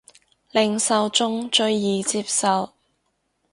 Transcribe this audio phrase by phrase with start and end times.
[0.49, 2.71] 令受眾最易接受